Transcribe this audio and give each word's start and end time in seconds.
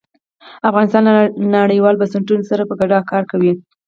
افغانستان 0.69 1.03
له 1.07 1.23
نړیوالو 1.57 1.99
بنسټونو 2.01 2.43
سره 2.51 2.67
په 2.69 2.73
ګډه 2.79 2.97
کار 3.11 3.23
کوي. 3.31 3.53